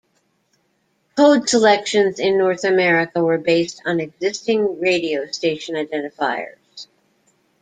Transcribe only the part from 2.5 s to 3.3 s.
America